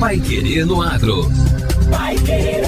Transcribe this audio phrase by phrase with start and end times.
[0.00, 1.30] Pai Querer no Agro.
[1.90, 2.62] Pai Querer.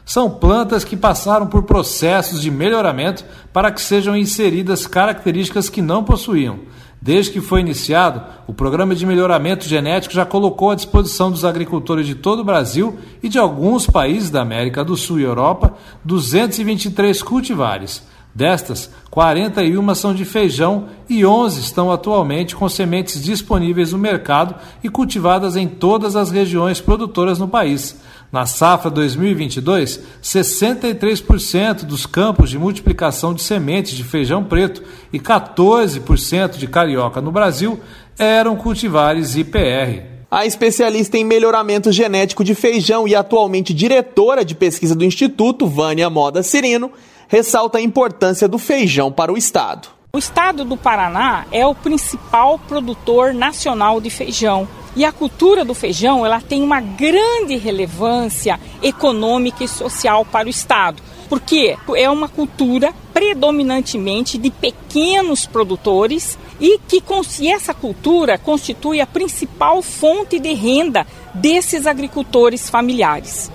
[0.05, 6.03] São plantas que passaram por processos de melhoramento para que sejam inseridas características que não
[6.03, 6.59] possuíam.
[7.01, 12.05] Desde que foi iniciado, o programa de melhoramento genético já colocou à disposição dos agricultores
[12.05, 15.73] de todo o Brasil e de alguns países da América do Sul e Europa
[16.03, 18.03] 223 cultivares.
[18.33, 24.89] Destas, 41 são de feijão e 11 estão atualmente com sementes disponíveis no mercado e
[24.89, 27.97] cultivadas em todas as regiões produtoras no país.
[28.31, 36.57] Na safra 2022, 63% dos campos de multiplicação de sementes de feijão preto e 14%
[36.57, 37.79] de carioca no Brasil
[38.17, 40.03] eram cultivares IPR.
[40.29, 46.09] A especialista em melhoramento genético de feijão e atualmente diretora de pesquisa do Instituto, Vânia
[46.09, 46.91] Moda Cirino,
[47.27, 49.87] ressalta a importância do feijão para o Estado.
[50.13, 55.73] O Estado do Paraná é o principal produtor nacional de feijão e a cultura do
[55.73, 62.29] feijão, ela tem uma grande relevância econômica e social para o estado, porque é uma
[62.29, 67.03] cultura predominantemente de pequenos produtores e que
[67.39, 73.51] e essa cultura constitui a principal fonte de renda desses agricultores familiares.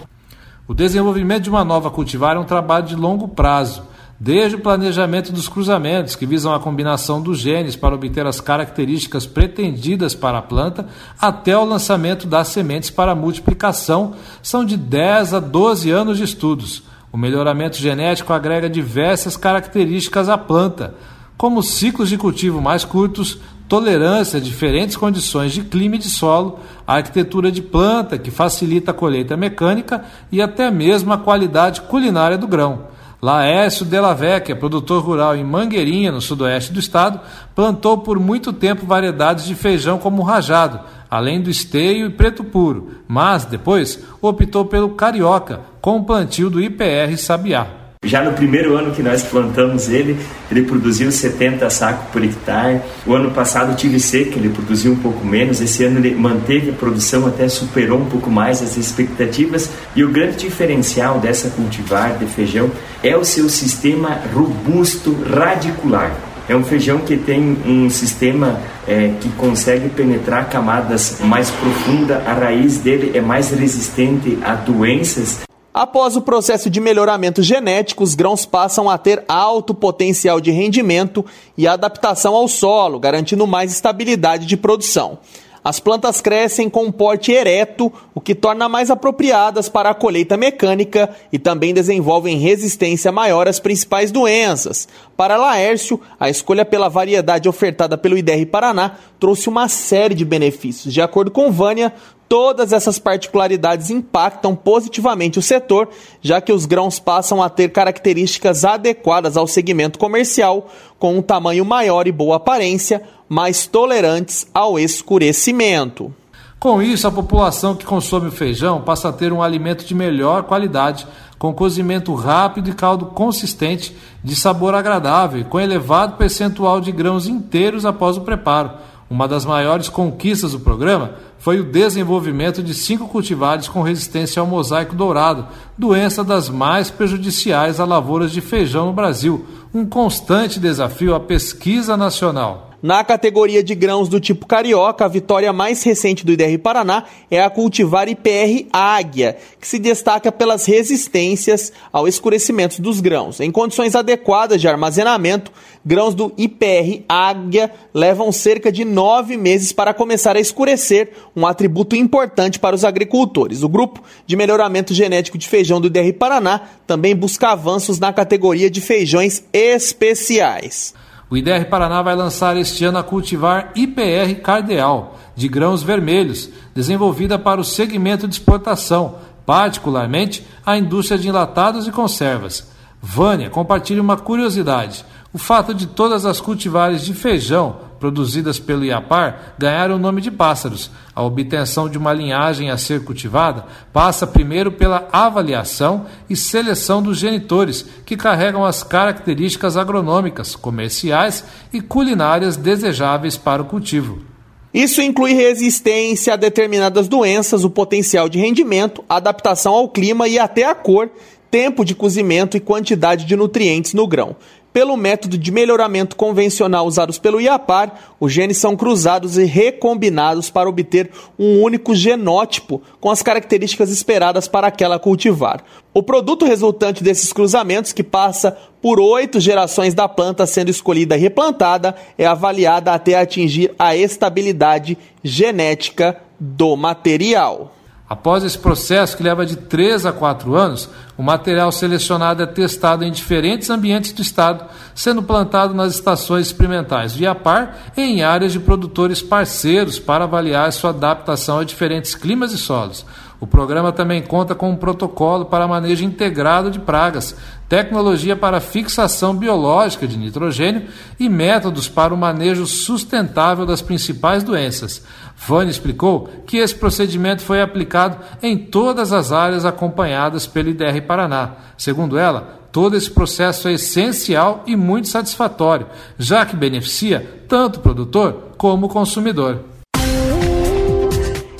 [0.68, 3.89] O desenvolvimento de uma nova cultivar é um trabalho de longo prazo
[4.22, 9.24] desde o planejamento dos cruzamentos, que visam a combinação dos genes para obter as características
[9.24, 10.86] pretendidas para a planta,
[11.18, 14.12] até o lançamento das sementes para multiplicação,
[14.42, 16.82] são de 10 a 12 anos de estudos.
[17.10, 20.94] O melhoramento genético agrega diversas características à planta,
[21.38, 26.60] como ciclos de cultivo mais curtos, tolerância a diferentes condições de clima e de solo,
[26.86, 32.36] a arquitetura de planta, que facilita a colheita mecânica e até mesmo a qualidade culinária
[32.36, 32.89] do grão.
[33.22, 37.20] Laércio Della Vecchia, produtor rural em Mangueirinha, no sudoeste do estado,
[37.54, 40.80] plantou por muito tempo variedades de feijão como rajado,
[41.10, 46.62] além do esteio e preto puro, mas depois optou pelo carioca, com o plantio do
[46.62, 47.79] IPR Sabiá.
[48.02, 50.18] Já no primeiro ano que nós plantamos ele,
[50.50, 52.80] ele produziu 70 sacos por hectare.
[53.06, 55.60] O ano passado tive seca, ele produziu um pouco menos.
[55.60, 59.70] Esse ano ele manteve a produção, até superou um pouco mais as expectativas.
[59.94, 62.70] E o grande diferencial dessa cultivar de feijão
[63.02, 66.16] é o seu sistema robusto radicular.
[66.48, 68.58] É um feijão que tem um sistema
[68.88, 75.40] é, que consegue penetrar camadas mais profundas, a raiz dele é mais resistente a doenças
[75.72, 81.24] Após o processo de melhoramento genético, os grãos passam a ter alto potencial de rendimento
[81.56, 85.18] e adaptação ao solo, garantindo mais estabilidade de produção.
[85.62, 90.36] As plantas crescem com um porte ereto, o que torna mais apropriadas para a colheita
[90.36, 94.88] mecânica e também desenvolvem resistência maior às principais doenças.
[95.16, 100.94] Para Laércio, a escolha pela variedade ofertada pelo IDR Paraná trouxe uma série de benefícios.
[100.94, 101.92] De acordo com Vânia,
[102.30, 105.88] Todas essas particularidades impactam positivamente o setor,
[106.22, 111.64] já que os grãos passam a ter características adequadas ao segmento comercial, com um tamanho
[111.64, 116.14] maior e boa aparência, mais tolerantes ao escurecimento.
[116.60, 120.44] Com isso, a população que consome o feijão passa a ter um alimento de melhor
[120.44, 123.92] qualidade, com cozimento rápido e caldo consistente,
[124.22, 128.70] de sabor agradável com elevado percentual de grãos inteiros após o preparo
[129.10, 134.46] uma das maiores conquistas do programa foi o desenvolvimento de cinco cultivares com resistência ao
[134.46, 141.12] mosaico dourado, doença das mais prejudiciais a lavouras de feijão no Brasil, um constante desafio
[141.12, 142.69] à pesquisa nacional.
[142.82, 147.42] Na categoria de grãos do tipo carioca, a vitória mais recente do IDR Paraná é
[147.42, 153.38] a cultivar IPR Águia, que se destaca pelas resistências ao escurecimento dos grãos.
[153.38, 155.52] Em condições adequadas de armazenamento,
[155.84, 161.94] grãos do IPR Águia levam cerca de nove meses para começar a escurecer, um atributo
[161.94, 163.62] importante para os agricultores.
[163.62, 168.70] O grupo de melhoramento genético de feijão do IDR Paraná também busca avanços na categoria
[168.70, 170.94] de feijões especiais.
[171.30, 177.38] O IDR Paraná vai lançar este ano a cultivar IPR Cardeal, de grãos vermelhos, desenvolvida
[177.38, 179.14] para o segmento de exportação,
[179.46, 182.68] particularmente a indústria de enlatados e conservas.
[183.00, 185.04] Vânia compartilha uma curiosidade.
[185.32, 190.30] O fato de todas as cultivares de feijão produzidas pelo IAPAR ganharam o nome de
[190.30, 190.90] pássaros.
[191.14, 197.18] A obtenção de uma linhagem a ser cultivada passa primeiro pela avaliação e seleção dos
[197.18, 204.30] genitores, que carregam as características agronômicas, comerciais e culinárias desejáveis para o cultivo.
[204.72, 210.64] Isso inclui resistência a determinadas doenças, o potencial de rendimento, adaptação ao clima e até
[210.64, 211.10] a cor,
[211.50, 214.36] tempo de cozimento e quantidade de nutrientes no grão.
[214.72, 220.68] Pelo método de melhoramento convencional usados pelo IAPAR, os genes são cruzados e recombinados para
[220.68, 225.64] obter um único genótipo com as características esperadas para aquela cultivar.
[225.92, 231.20] O produto resultante desses cruzamentos, que passa por oito gerações da planta sendo escolhida e
[231.20, 237.74] replantada, é avaliada até atingir a estabilidade genética do material.
[238.10, 243.04] Após esse processo, que leva de 3 a 4 anos, o material selecionado é testado
[243.04, 244.64] em diferentes ambientes do estado,
[244.96, 250.72] sendo plantado nas estações experimentais via par e em áreas de produtores parceiros para avaliar
[250.72, 253.06] sua adaptação a diferentes climas e solos.
[253.38, 257.36] O programa também conta com um protocolo para manejo integrado de pragas,
[257.70, 260.88] tecnologia para fixação biológica de nitrogênio
[261.20, 265.04] e métodos para o manejo sustentável das principais doenças.
[265.36, 271.52] Vânia explicou que esse procedimento foi aplicado em todas as áreas acompanhadas pelo IDR Paraná.
[271.78, 275.86] Segundo ela, todo esse processo é essencial e muito satisfatório,
[276.18, 279.60] já que beneficia tanto o produtor como o consumidor.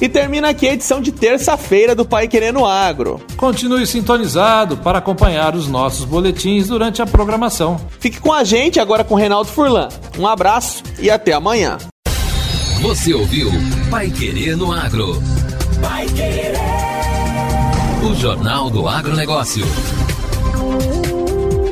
[0.01, 3.21] E termina aqui a edição de terça-feira do Pai Querendo Agro.
[3.37, 7.79] Continue sintonizado para acompanhar os nossos boletins durante a programação.
[7.99, 9.91] Fique com a gente agora com Reinaldo Furlan.
[10.19, 11.77] Um abraço e até amanhã.
[12.81, 13.51] Você ouviu
[13.91, 15.23] Pai Querer no Agro.
[15.83, 16.55] Pai Querer.
[18.03, 19.63] O Jornal do Agronegócio.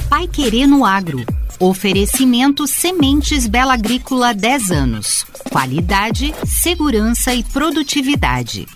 [0.09, 1.25] Pai Querer no Agro.
[1.59, 5.25] Oferecimento Sementes Bela Agrícola 10 anos.
[5.51, 8.67] qualidade, segurança e produtividade.